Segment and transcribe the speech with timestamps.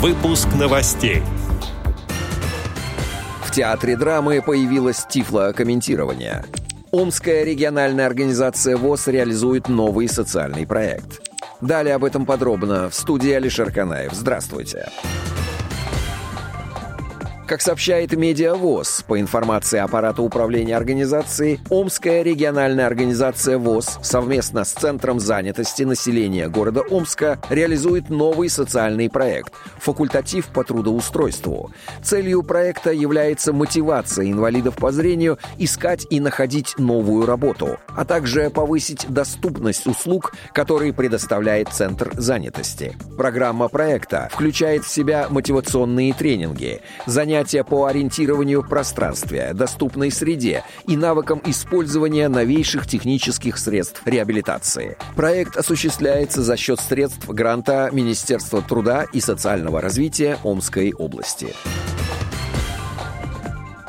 [0.00, 1.22] Выпуск новостей.
[3.44, 6.42] В театре драмы появилось тифло-комментирование.
[6.90, 11.20] Омская региональная организация ВОЗ реализует новый социальный проект.
[11.60, 14.14] Далее об этом подробно в студии Алишер Канаев.
[14.14, 14.88] Здравствуйте.
[14.88, 15.59] Здравствуйте.
[17.50, 25.18] Как сообщает Медиавоз, по информации аппарата управления организации, Омская региональная организация ВОЗ совместно с Центром
[25.18, 31.72] занятости населения города Омска реализует новый социальный проект «Факультатив по трудоустройству».
[32.04, 39.06] Целью проекта является мотивация инвалидов по зрению искать и находить новую работу, а также повысить
[39.08, 42.96] доступность услуг, которые предоставляет Центр занятости.
[43.16, 50.62] Программа проекта включает в себя мотивационные тренинги, занятия занятия по ориентированию в пространстве, доступной среде
[50.86, 54.98] и навыкам использования новейших технических средств реабилитации.
[55.16, 61.54] Проект осуществляется за счет средств гранта Министерства труда и социального развития Омской области.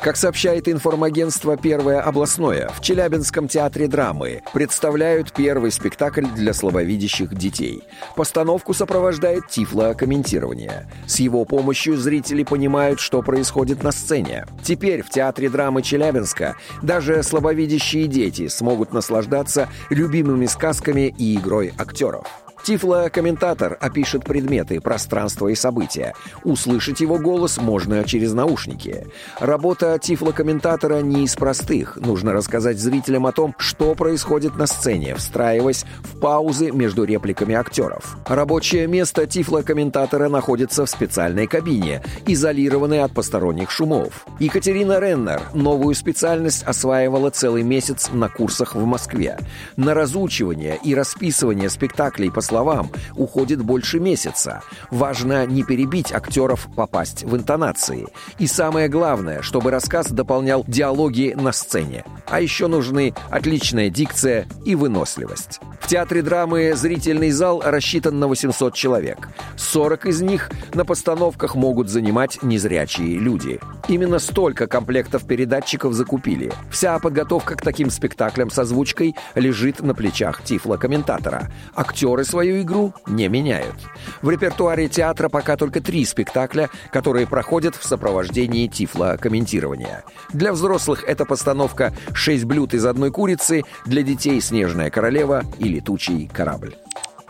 [0.02, 7.84] Как сообщает информагентство «Первое областное», в Челябинском театре драмы представляют первый спектакль для слабовидящих детей.
[8.16, 10.88] Постановку сопровождает тифло-комментирование.
[11.06, 14.44] С его помощью зрители понимают, что происходит на сцене.
[14.64, 22.41] Теперь в театре драмы Челябинска даже слабовидящие дети смогут наслаждаться любимыми сказками и игрой актеров.
[22.64, 26.14] Тифло-комментатор опишет предметы, пространство и события.
[26.44, 29.08] Услышать его голос можно через наушники.
[29.40, 31.96] Работа тифло-комментатора не из простых.
[31.96, 38.16] Нужно рассказать зрителям о том, что происходит на сцене, встраиваясь в паузы между репликами актеров.
[38.26, 44.24] Рабочее место тифло-комментатора находится в специальной кабине, изолированной от посторонних шумов.
[44.38, 49.38] Екатерина Реннер новую специальность осваивала целый месяц на курсах в Москве.
[49.76, 54.60] На разучивание и расписывание спектаклей по словам уходит больше месяца.
[54.90, 58.08] Важно не перебить актеров, попасть в интонации.
[58.38, 62.04] И самое главное, чтобы рассказ дополнял диалоги на сцене.
[62.28, 65.60] А еще нужны отличная дикция и выносливость.
[65.80, 69.28] В театре драмы зрительный зал рассчитан на 800 человек.
[69.56, 73.60] 40 из них на постановках могут занимать незрячие люди.
[73.88, 76.52] Именно столько комплектов передатчиков закупили.
[76.70, 81.50] Вся подготовка к таким спектаклям с озвучкой лежит на плечах тифло-комментатора.
[81.74, 83.76] Актеры свои свою игру не меняют.
[84.20, 90.02] В репертуаре театра пока только три спектакля, которые проходят в сопровождении тифло-комментирования.
[90.32, 96.28] Для взрослых это постановка «Шесть блюд из одной курицы», для детей «Снежная королева» и «Летучий
[96.34, 96.74] корабль».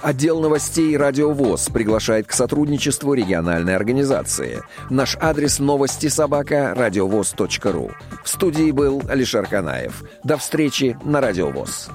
[0.00, 4.62] Отдел новостей «Радиовоз» приглашает к сотрудничеству региональной организации.
[4.89, 7.91] Наш адрес новости собака радиовоз.ру.
[8.25, 10.03] В студии был Алишер Канаев.
[10.25, 11.91] До встречи на «Радиовоз».